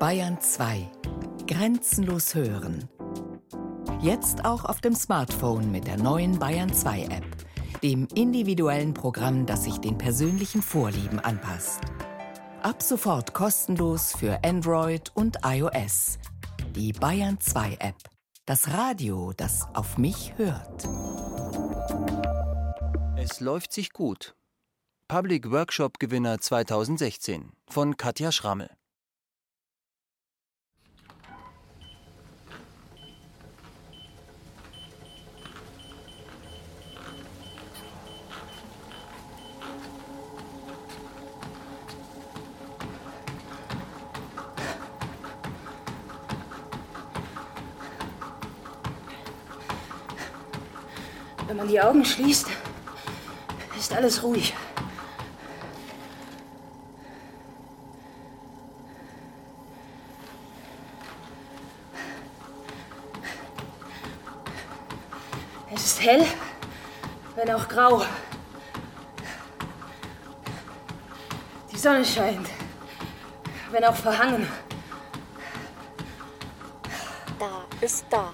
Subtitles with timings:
[0.00, 0.90] Bayern 2.
[1.46, 2.88] Grenzenlos hören.
[4.00, 7.26] Jetzt auch auf dem Smartphone mit der neuen Bayern 2 App,
[7.82, 11.80] dem individuellen Programm, das sich den persönlichen Vorlieben anpasst.
[12.62, 16.18] Ab sofort kostenlos für Android und iOS.
[16.74, 17.96] Die Bayern 2 App.
[18.46, 20.88] Das Radio, das auf mich hört.
[23.18, 24.34] Es läuft sich gut.
[25.08, 28.70] Public Workshop Gewinner 2016 von Katja Schrammel.
[51.50, 52.46] Wenn man die Augen schließt,
[53.76, 54.54] ist alles ruhig.
[65.74, 66.24] Es ist hell,
[67.34, 68.04] wenn auch grau.
[71.72, 72.48] Die Sonne scheint,
[73.72, 74.46] wenn auch verhangen.
[77.40, 78.32] Da ist da.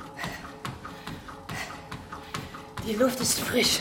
[2.86, 3.80] Die Luft ist frisch.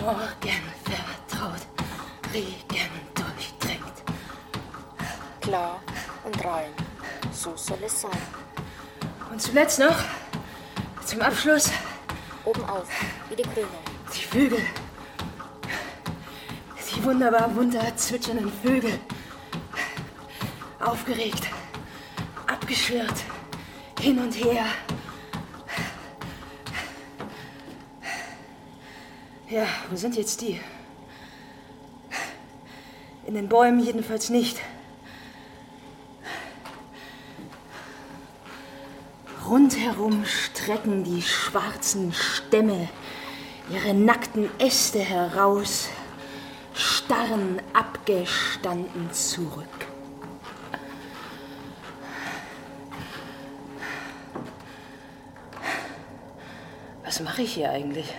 [0.00, 1.60] Morgen vertraut,
[2.32, 4.02] Regen durchdrängt.
[5.42, 5.82] Klar
[6.24, 6.70] und rein.
[7.32, 8.22] So soll es sein.
[9.30, 9.96] Und zuletzt noch,
[11.04, 11.70] zum Abschluss,
[12.46, 12.88] Oben auf,
[13.28, 13.68] wie die Krönung.
[14.14, 14.60] die Vögel.
[16.94, 18.98] Die wunderbar munter zwitschernden Vögel.
[20.80, 21.46] Aufgeregt,
[22.46, 23.22] abgeschwirrt,
[24.00, 24.64] hin und her.
[29.48, 30.60] Ja, wo sind jetzt die?
[33.26, 34.58] In den Bäumen jedenfalls nicht.
[39.48, 42.88] Rundherum strecken die schwarzen Stämme
[43.70, 45.90] ihre nackten Äste heraus,
[46.74, 49.86] starren abgestanden zurück.
[57.04, 58.12] Was mache ich hier eigentlich?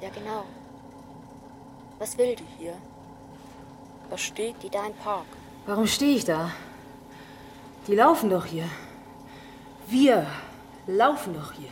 [0.00, 0.44] Ja, genau.
[2.02, 2.74] Was will die hier?
[4.10, 5.26] Was steht die da im Park?
[5.66, 6.50] Warum stehe ich da?
[7.86, 8.64] Die laufen doch hier.
[9.86, 10.26] Wir
[10.88, 11.68] laufen doch hier.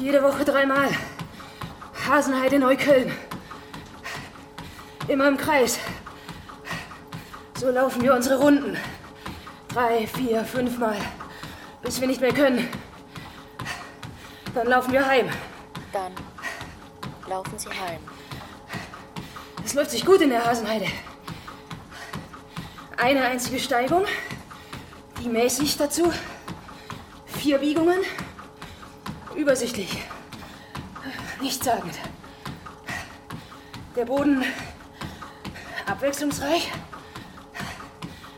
[0.00, 0.88] Jede Woche dreimal.
[2.08, 3.12] Hasenheide, Neukölln.
[5.06, 5.78] Immer im Kreis.
[7.54, 8.76] So laufen wir unsere Runden.
[9.68, 10.98] Drei, vier, fünfmal.
[11.82, 12.68] Bis wir nicht mehr können.
[14.56, 15.28] Dann laufen wir heim.
[15.92, 16.14] Dann
[17.28, 18.00] laufen sie heim.
[19.62, 20.86] Es läuft sich gut in der Hasenheide.
[22.96, 24.06] Eine einzige Steigung,
[25.22, 26.10] die mäßig dazu.
[27.26, 27.98] Vier Biegungen,
[29.34, 30.02] übersichtlich,
[31.42, 31.98] nichtssagend.
[33.94, 34.42] Der Boden
[35.84, 36.72] abwechslungsreich.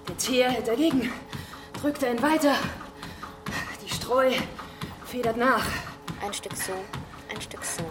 [0.08, 1.12] Der Teer hält dagegen,
[1.80, 2.56] drückt einen weiter.
[3.86, 4.32] Die Streu
[5.06, 5.64] federt nach.
[6.20, 6.72] Ein Stück so,
[7.30, 7.84] ein Stück so.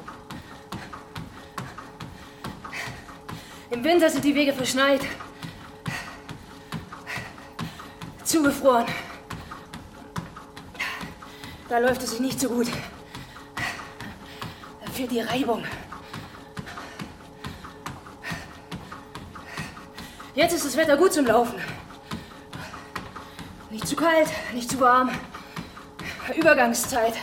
[3.70, 5.02] Im Winter sind die Wege verschneit.
[8.24, 8.86] Zugefroren.
[11.70, 12.68] Da läuft es sich nicht so gut.
[13.56, 15.64] Da fehlt die Reibung.
[20.36, 21.60] Jetzt ist das Wetter gut zum Laufen.
[23.70, 25.12] Nicht zu kalt, nicht zu warm.
[26.36, 27.14] Übergangszeit.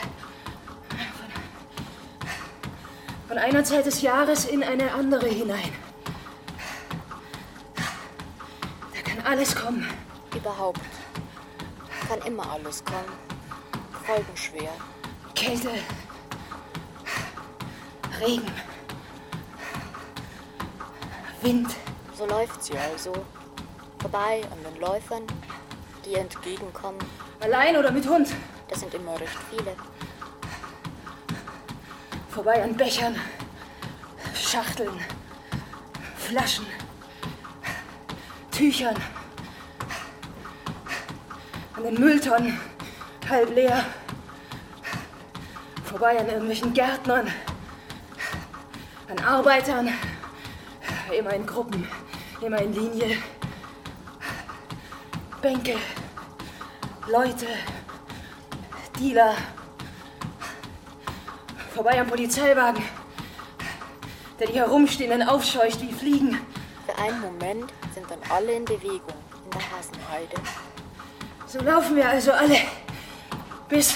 [3.35, 5.73] Von, einer Zeit des Jahres in eine andere hinein.
[7.75, 9.91] Da kann alles kommen.
[10.37, 10.81] Überhaupt
[12.09, 13.11] kann immer alles kommen.
[14.05, 14.71] Folgenschwer.
[15.35, 15.71] Kälte,
[18.21, 18.53] Regen,
[21.43, 21.75] Wind.
[22.17, 23.13] So läuft sie also.
[23.99, 25.25] Vorbei an den Läufern,
[26.05, 27.01] die ihr entgegenkommen.
[27.41, 28.29] Allein oder mit Hund.
[28.69, 29.75] Das sind immer recht viele.
[32.35, 33.15] Vorbei an Bechern,
[34.35, 34.99] Schachteln,
[36.17, 36.67] Flaschen,
[38.51, 38.97] Tüchern.
[41.77, 42.59] An den Mülltonnen,
[43.31, 43.85] halb leer.
[45.85, 47.33] Vorbei an irgendwelchen Gärtnern,
[49.09, 49.91] an Arbeitern.
[51.17, 51.87] Immer in Gruppen,
[52.41, 53.17] immer in Linie.
[55.41, 55.77] Bänke,
[57.07, 57.47] Leute,
[58.99, 59.37] Dealer.
[61.75, 62.83] Vorbei am Polizeiwagen.
[64.39, 66.41] der die Herumstehenden aufscheucht wie Fliegen.
[66.87, 70.37] Für einen Moment sind dann alle in Bewegung in der Hasenheide.
[71.47, 72.59] So laufen wir also alle
[73.69, 73.95] bis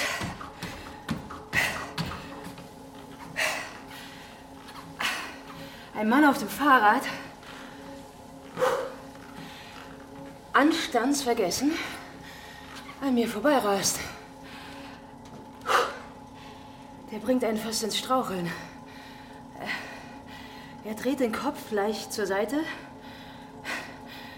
[5.94, 7.02] ein Mann auf dem Fahrrad
[10.52, 11.72] anstandsvergessen
[13.00, 13.98] an mir vorbeirast.
[17.18, 18.48] Der bringt einen fast ins Straucheln.
[20.84, 22.60] Er dreht den Kopf leicht zur Seite.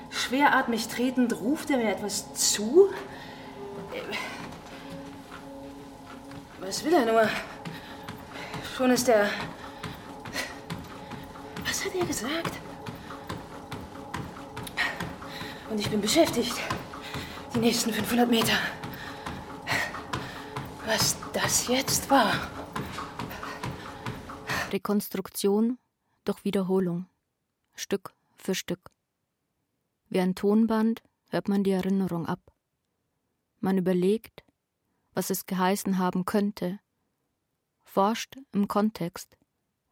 [0.09, 2.89] Schweratmig tretend ruft er mir etwas zu.
[6.61, 7.29] Was will er nur?
[8.75, 9.29] Schon ist er.
[11.67, 12.55] Was hat er gesagt?
[15.69, 16.55] Und ich bin beschäftigt.
[17.55, 18.55] Die nächsten 500 Meter.
[20.87, 22.33] Was das jetzt war.
[24.73, 25.79] Rekonstruktion
[26.25, 27.07] durch Wiederholung.
[27.75, 28.91] Stück für Stück.
[30.09, 32.41] Wie ein Tonband hört man die Erinnerung ab.
[33.61, 34.45] Man überlegt,
[35.13, 36.81] was es geheißen haben könnte,
[37.85, 39.37] forscht im Kontext,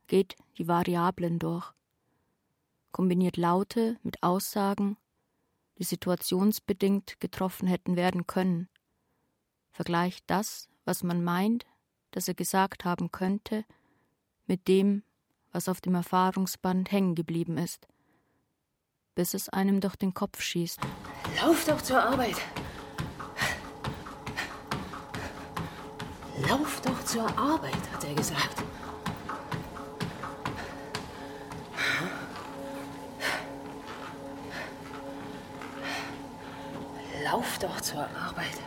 [0.06, 1.72] geht die Variablen durch,
[2.92, 4.96] kombiniert Laute mit Aussagen
[5.78, 8.68] die situationsbedingt getroffen hätten werden können,
[9.70, 11.66] vergleicht das, was man meint,
[12.10, 13.64] dass er gesagt haben könnte,
[14.48, 15.02] mit dem,
[15.52, 17.86] was auf dem Erfahrungsband hängen geblieben ist,
[19.14, 20.80] bis es einem durch den Kopf schießt.
[21.40, 22.36] Lauf doch zur Arbeit.
[26.48, 28.62] Lauf doch zur Arbeit, hat er gesagt.
[37.24, 38.58] Lauf doch zur Arbeit.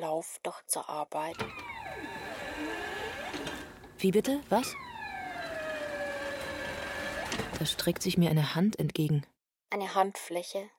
[0.00, 1.36] Lauf doch zur Arbeit.
[4.00, 4.40] Wie bitte?
[4.48, 4.76] Was?
[7.58, 9.26] Da streckt sich mir eine Hand entgegen.
[9.70, 10.70] Eine Handfläche,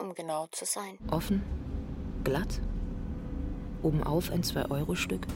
[0.00, 0.98] um genau zu sein.
[1.10, 1.42] Offen,
[2.22, 2.60] glatt,
[3.82, 5.26] obenauf ein 2-Euro-Stück.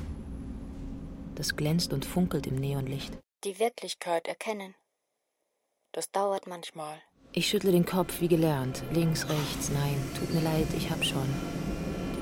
[1.34, 3.18] Das glänzt und funkelt im Neonlicht.
[3.42, 4.76] Die Wirklichkeit erkennen.
[5.90, 7.02] Das dauert manchmal.
[7.32, 8.84] Ich schüttle den Kopf wie gelernt.
[8.92, 9.96] Links, rechts, nein.
[10.16, 11.28] Tut mir leid, ich hab schon.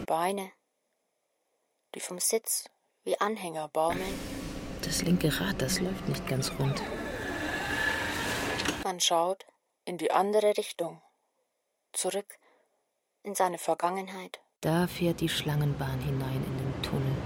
[0.01, 0.51] Die Beine,
[1.95, 2.65] die vom Sitz
[3.05, 4.30] wie Anhänger baumeln.
[4.83, 6.83] Das linke Rad, das läuft nicht ganz rund.
[8.85, 9.45] Man schaut
[9.85, 11.03] in die andere Richtung.
[11.93, 12.39] Zurück
[13.23, 14.41] in seine Vergangenheit.
[14.63, 17.17] Da fährt die Schlangenbahn hinein in den Tunnel.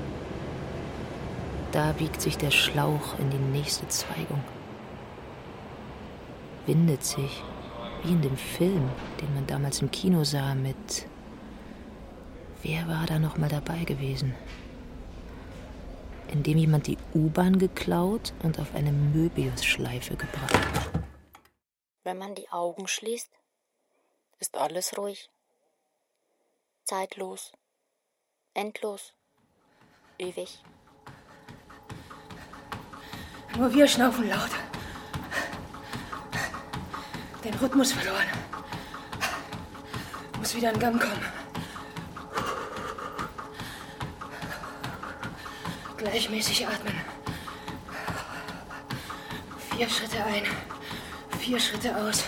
[1.73, 4.43] Da biegt sich der Schlauch in die nächste Zweigung.
[6.67, 7.43] Windet sich
[8.03, 8.89] wie in dem Film,
[9.21, 11.07] den man damals im Kino sah mit.
[12.63, 14.35] Wer war da noch mal dabei gewesen?
[16.29, 20.91] In dem jemand die U-Bahn geklaut und auf eine Möbiusschleife gebracht.
[22.03, 23.31] Wenn man die Augen schließt,
[24.41, 25.31] ist alles ruhig.
[26.85, 27.53] Zeitlos.
[28.53, 29.15] Endlos.
[30.19, 30.63] Ewig.
[33.57, 34.51] Nur wir schnaufen laut
[37.45, 38.27] den Rhythmus verloren.
[40.39, 41.44] Muss wieder in Gang kommen.
[46.05, 47.01] Gleichmäßig atmen.
[49.71, 50.45] Vier Schritte ein,
[51.39, 52.25] vier Schritte aus.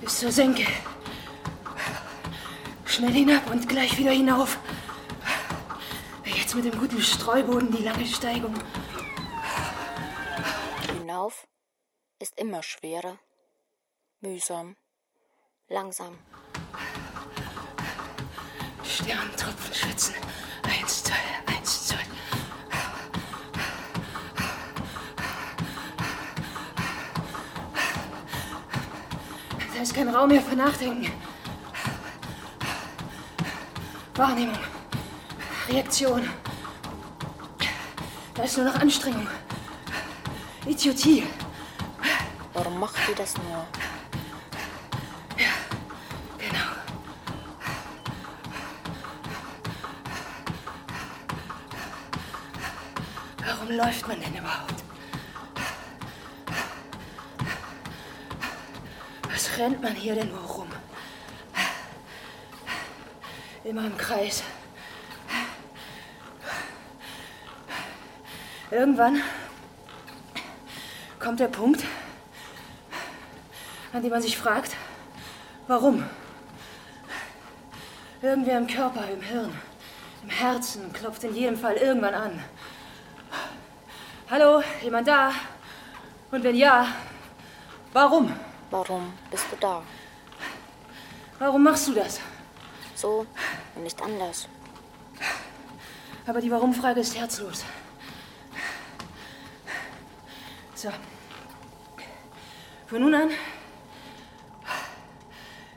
[0.00, 0.66] Bis zur Senke.
[2.84, 4.58] Schnell hinab und gleich wieder hinauf.
[6.24, 8.54] Jetzt mit dem guten Streuboden die lange Steigung.
[10.98, 11.46] Hinauf
[12.18, 13.20] ist immer schwerer,
[14.20, 14.76] mühsam,
[15.68, 16.18] langsam.
[18.82, 20.14] Sterntropfen schwitzen.
[20.62, 21.16] Eins, zwei,
[21.46, 21.98] eins, zwei.
[29.80, 31.10] Da ist kein Raum mehr für Nachdenken.
[34.14, 34.58] Wahrnehmung.
[35.70, 36.28] Reaktion.
[38.34, 39.26] Da ist nur noch Anstrengung.
[40.66, 41.26] Idiotie.
[42.52, 43.66] Warum macht sie das nur?
[45.38, 45.48] Ja,
[46.36, 46.70] genau.
[53.46, 54.79] Warum läuft man denn überhaupt?
[59.60, 60.68] Rennt man hier denn nur rum?
[63.62, 64.42] Immer im Kreis.
[68.70, 69.20] Irgendwann
[71.18, 71.84] kommt der Punkt,
[73.92, 74.76] an dem man sich fragt,
[75.66, 76.04] warum?
[78.22, 79.52] Irgendwer im Körper, im Hirn,
[80.22, 82.44] im Herzen klopft in jedem Fall irgendwann an.
[84.30, 85.32] Hallo, jemand da?
[86.30, 86.86] Und wenn ja,
[87.92, 88.32] warum?
[88.70, 89.82] Warum bist du da?
[91.40, 92.20] Warum machst du das?
[92.94, 93.26] So
[93.74, 94.48] und nicht anders.
[96.26, 97.64] Aber die Warum-Frage ist herzlos.
[100.74, 100.90] So.
[102.86, 103.30] Von nun an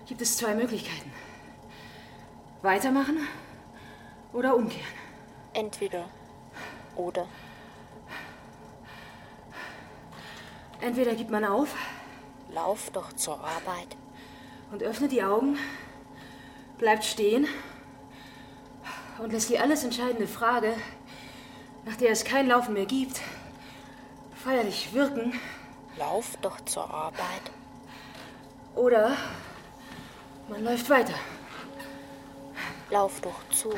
[0.06, 1.12] gibt es zwei Möglichkeiten.
[2.62, 3.28] Weitermachen
[4.34, 4.86] oder umkehren.
[5.54, 6.08] Entweder
[6.96, 7.28] oder.
[10.80, 11.76] Entweder gibt man auf
[12.54, 13.98] Lauf doch zur Arbeit.
[14.74, 15.58] und öffnet die Augen,
[16.80, 17.48] bleibt stehen
[19.20, 20.74] und lässt die alles entscheidende Frage,
[21.86, 23.22] nach der es kein Laufen mehr gibt,
[24.44, 25.40] feierlich wirken.
[25.98, 27.52] Lauf doch zur Arbeit.
[28.76, 29.16] Oder
[30.50, 31.14] man läuft weiter.
[32.90, 33.72] Lauf doch zu.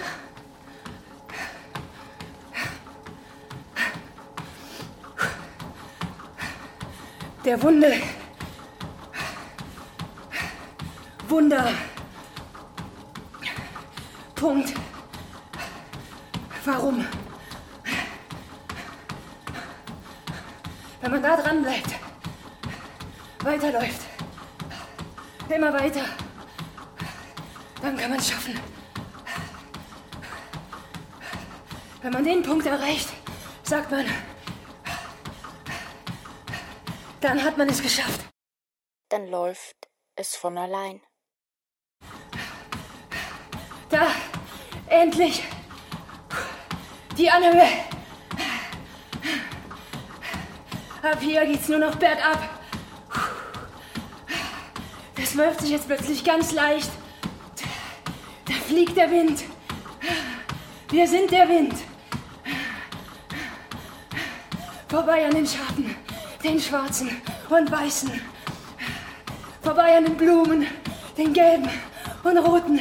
[7.44, 7.94] Der Wunde.
[11.36, 11.70] Wunder.
[14.36, 14.74] Punkt.
[16.64, 17.06] Warum?
[21.02, 21.90] Wenn man da dran bleibt,
[23.40, 24.08] weiterläuft,
[25.50, 26.06] immer weiter,
[27.82, 28.58] dann kann man es schaffen.
[32.02, 33.10] Wenn man den Punkt erreicht,
[33.64, 34.06] sagt man,
[37.20, 38.22] dann hat man es geschafft.
[39.10, 41.02] Dann läuft es von allein.
[43.90, 44.08] Da,
[44.88, 45.44] endlich.
[47.18, 47.68] Die Anhöhe.
[51.02, 52.50] Ab hier geht's nur noch bergab.
[55.16, 56.90] Das läuft sich jetzt plötzlich ganz leicht.
[58.46, 59.44] Da fliegt der Wind.
[60.90, 61.76] Wir sind der Wind.
[64.88, 65.96] Vorbei an den Schatten,
[66.44, 68.12] den schwarzen und weißen.
[69.62, 70.68] Vorbei an den Blumen,
[71.18, 71.70] den gelben
[72.24, 72.80] und roten.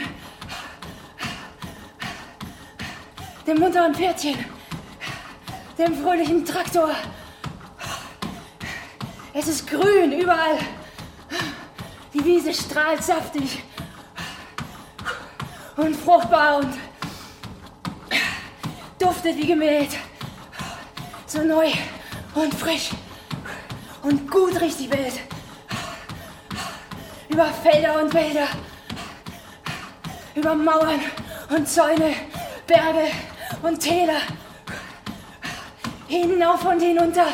[3.46, 4.42] Dem munteren Pferdchen,
[5.76, 6.90] dem fröhlichen Traktor.
[9.34, 10.58] Es ist grün überall.
[12.14, 13.62] Die Wiese strahlt saftig
[15.76, 16.72] und fruchtbar und
[18.98, 19.90] duftet wie gemäht.
[21.26, 21.70] So neu
[22.34, 22.92] und frisch
[24.02, 25.20] und gut riecht die Welt.
[27.28, 28.46] Über Felder und Wälder,
[30.34, 31.00] über Mauern
[31.50, 32.14] und Zäune,
[32.66, 33.10] Berge
[33.64, 34.21] und Täler,
[36.06, 37.26] hinauf und hinunter.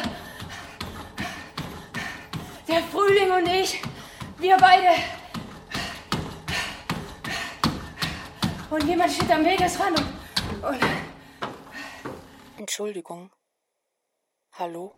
[2.68, 3.82] Der Frühling und ich,
[4.38, 4.94] wir beide.
[8.70, 10.78] Und jemand steht am Wegesrand und, und
[12.58, 13.30] Entschuldigung.
[14.52, 14.94] Hallo?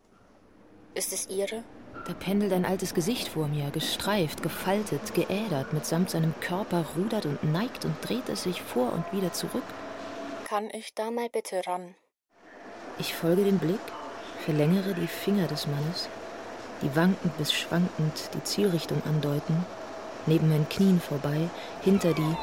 [0.95, 1.65] Ist es Ihre?
[2.07, 7.43] Da pendelt ein altes Gesicht vor mir, gestreift, gefaltet, geädert, mitsamt seinem Körper rudert und
[7.45, 9.63] neigt und dreht es sich vor und wieder zurück.
[10.53, 11.95] Kann ich da mal bitte ran?
[12.99, 13.81] Ich folge dem Blick,
[14.45, 16.11] verlängere die Finger des Mannes,
[16.83, 19.65] die wankend bis schwankend die Zielrichtung andeuten,
[20.27, 21.49] neben meinen Knien vorbei,
[21.81, 22.37] hinter die.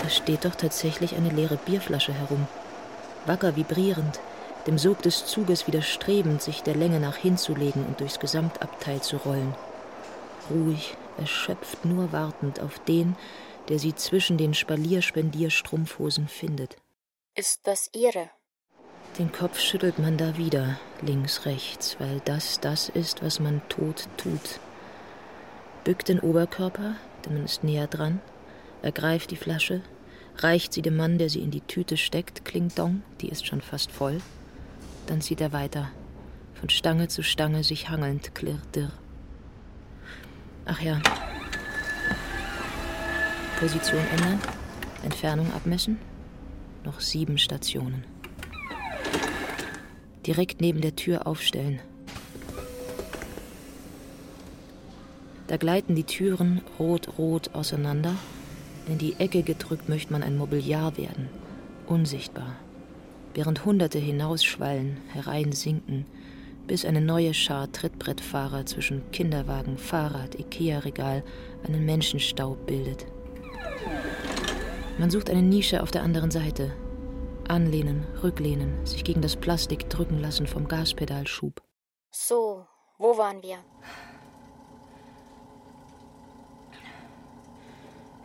[0.00, 2.46] Da steht doch tatsächlich eine leere Bierflasche herum,
[3.26, 4.20] wacker vibrierend,
[4.68, 9.56] dem Sog des Zuges widerstrebend, sich der Länge nach hinzulegen und durchs Gesamtabteil zu rollen.
[10.50, 13.16] Ruhig, erschöpft, nur wartend auf den,
[13.68, 16.76] der sie zwischen den Spalier-Spendier-Strumpfhosen findet.
[17.34, 18.30] Ist das Ihre?
[19.18, 24.08] Den Kopf schüttelt man da wieder, links, rechts, weil das das ist, was man tot
[24.16, 24.60] tut.
[25.84, 28.20] Bückt den Oberkörper, denn man ist näher dran,
[28.82, 29.82] ergreift die Flasche,
[30.36, 33.90] reicht sie dem Mann, der sie in die Tüte steckt, Klingdong, die ist schon fast
[33.90, 34.20] voll.
[35.06, 35.90] Dann zieht er weiter,
[36.54, 38.92] von Stange zu Stange sich hangelnd, klirr, dirr.
[40.64, 41.00] Ach ja.
[43.58, 44.40] Position ändern,
[45.02, 45.98] Entfernung abmessen,
[46.84, 48.04] noch sieben Stationen.
[50.24, 51.80] Direkt neben der Tür aufstellen.
[55.48, 58.14] Da gleiten die Türen rot-rot auseinander.
[58.86, 61.28] In die Ecke gedrückt möchte man ein Mobiliar werden,
[61.88, 62.54] unsichtbar.
[63.34, 66.06] Während Hunderte hinausschwallen, hereinsinken,
[66.68, 71.24] bis eine neue Schar Trittbrettfahrer zwischen Kinderwagen, Fahrrad, Ikea-Regal
[71.66, 73.06] einen Menschenstaub bildet.
[74.98, 76.72] Man sucht eine Nische auf der anderen Seite.
[77.46, 81.62] Anlehnen, rücklehnen, sich gegen das Plastik drücken lassen vom Gaspedalschub.
[82.10, 82.66] So,
[82.98, 83.58] wo waren wir?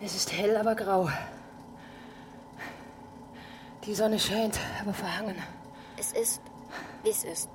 [0.01, 1.09] Es ist hell, aber grau.
[3.85, 5.35] Die Sonne scheint, aber verhangen.
[5.97, 6.41] Es ist
[7.03, 7.49] Wie es ist.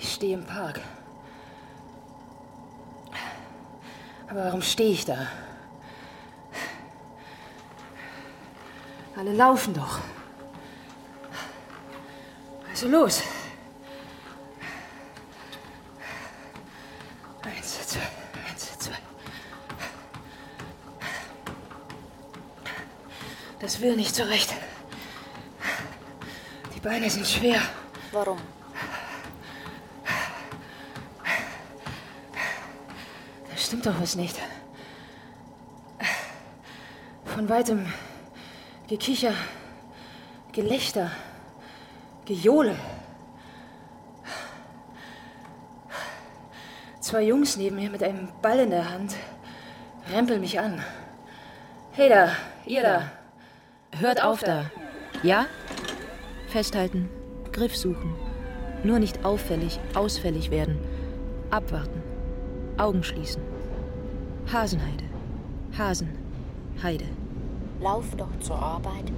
[0.00, 0.80] Ich stehe im Park.
[4.28, 5.28] Aber warum stehe ich da?
[9.16, 10.00] Alle laufen doch.
[12.70, 13.22] Also los.
[17.42, 18.00] Eins, zwei,
[18.48, 18.96] eins, zwei.
[23.58, 24.54] Das will nicht zurecht.
[26.74, 27.60] Die Beine sind schwer.
[28.12, 28.38] Warum?
[33.50, 34.38] Da stimmt doch was nicht.
[37.26, 37.92] Von weitem
[38.90, 39.34] Gekicher,
[40.50, 41.12] Gelächter,
[42.24, 42.74] Gejohle.
[46.98, 49.14] Zwei Jungs neben mir mit einem Ball in der Hand
[50.12, 50.82] rempeln mich an.
[51.92, 52.32] Hey da,
[52.66, 53.12] ihr da.
[53.96, 54.68] Hört auf da.
[55.22, 55.46] Ja?
[56.48, 57.08] Festhalten.
[57.52, 58.16] Griff suchen.
[58.82, 60.80] Nur nicht auffällig, ausfällig werden.
[61.50, 62.02] Abwarten.
[62.76, 63.42] Augen schließen.
[64.52, 65.04] Hasenheide.
[65.78, 66.18] Hasen.
[66.82, 67.04] Heide.
[67.80, 69.10] Lauf doch zur Arbeit.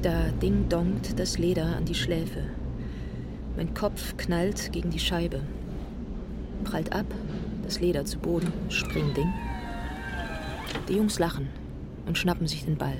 [0.00, 2.44] Da ding-dongt das Leder an die Schläfe.
[3.56, 5.40] Mein Kopf knallt gegen die Scheibe.
[6.64, 7.06] Prallt ab,
[7.62, 8.52] das Leder zu Boden.
[8.70, 9.32] Spring-Ding.
[10.88, 11.48] Die Jungs lachen
[12.06, 12.96] und schnappen sich den Ball.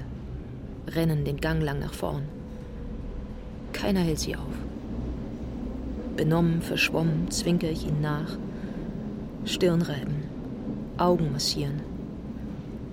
[0.89, 2.25] Rennen den Gang lang nach vorn.
[3.73, 4.55] Keiner hält sie auf.
[6.17, 8.39] Benommen, verschwommen, zwinker ich ihnen nach.
[9.45, 10.25] Stirn reiben,
[10.99, 11.81] Augen massieren,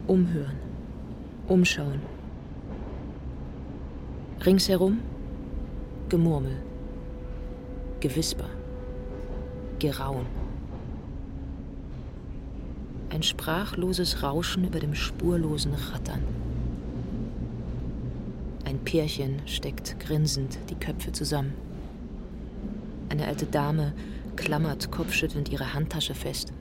[0.07, 0.62] umhören,
[1.47, 2.01] umschauen.
[4.45, 4.99] Ringsherum
[6.09, 6.57] Gemurmel,
[7.99, 8.49] Gewisper,
[9.79, 10.25] Geraun.
[13.09, 16.23] Ein sprachloses Rauschen über dem spurlosen Rattern.
[18.65, 21.53] Ein Pärchen steckt grinsend die Köpfe zusammen.
[23.09, 23.93] Eine alte Dame
[24.35, 26.53] klammert kopfschüttelnd ihre Handtasche fest.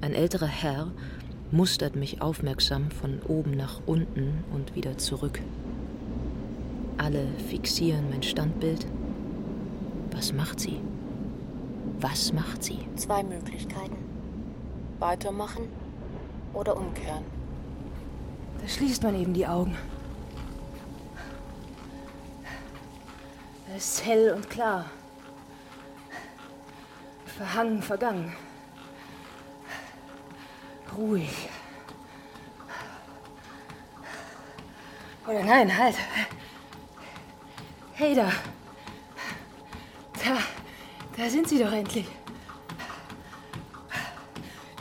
[0.00, 0.90] Ein älterer Herr
[1.50, 5.40] mustert mich aufmerksam von oben nach unten und wieder zurück.
[6.98, 8.86] Alle fixieren mein Standbild.
[10.10, 10.80] Was macht sie?
[12.00, 12.78] Was macht sie?
[12.96, 13.96] Zwei Möglichkeiten.
[14.98, 15.68] Weitermachen
[16.54, 17.24] oder umkehren.
[18.60, 19.76] Da schließt man eben die Augen.
[23.76, 24.86] Es ist hell und klar.
[27.26, 28.32] Verhangen, vergangen.
[30.98, 31.48] Ruhig.
[35.28, 35.94] Oder nein, halt.
[37.94, 38.32] Hey da.
[40.24, 40.38] Da,
[41.16, 42.06] da sind sie doch endlich.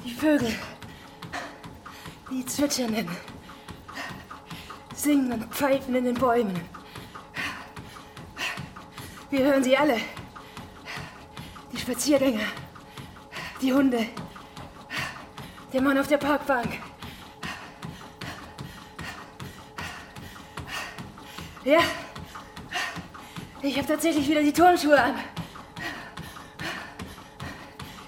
[0.04, 0.56] Die Vögel.
[2.32, 3.16] Die zwitschernden.
[4.96, 6.60] Singen und pfeifen in den Bäumen.
[9.30, 10.00] Wir hören sie alle.
[11.72, 12.48] Die Spaziergänger.
[13.62, 14.08] Die Hunde.
[15.74, 16.80] Der Mann auf der Parkbank.
[21.64, 21.80] Ja.
[23.62, 25.16] Ich habe tatsächlich wieder die Turnschuhe an.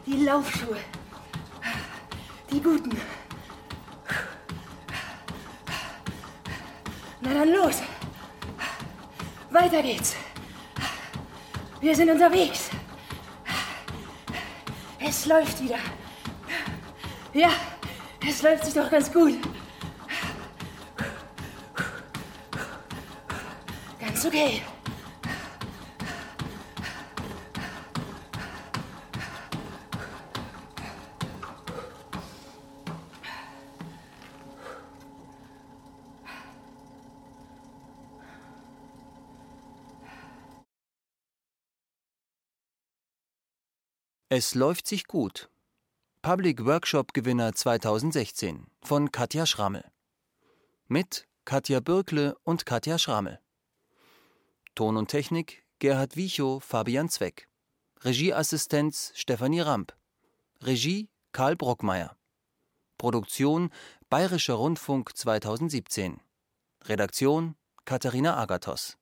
[0.05, 0.77] Die Laufschuhe.
[2.49, 2.97] Die guten.
[7.19, 7.81] Na dann los.
[9.49, 10.15] Weiter geht's.
[11.81, 12.69] Wir sind unterwegs.
[14.99, 15.79] Es läuft wieder.
[17.33, 17.51] Ja,
[18.27, 19.35] es läuft sich doch ganz gut.
[23.99, 24.61] Ganz okay.
[44.31, 45.49] Es läuft sich gut.
[46.21, 49.85] Public Workshop Gewinner 2016 von Katja Schrammel.
[50.89, 53.39] Mit Katja Bürkle und Katja Schrammel.
[54.75, 57.47] Ton und Technik Gerhard Wiechow, Fabian Zweck.
[58.01, 59.95] Regieassistenz Stefanie Ramp.
[60.61, 62.17] Regie Karl Brockmeier.
[62.97, 63.69] Produktion
[64.09, 66.19] Bayerischer Rundfunk 2017.
[66.83, 67.55] Redaktion
[67.85, 68.98] Katharina Agathos